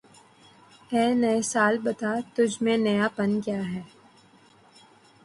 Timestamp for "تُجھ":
2.33-2.57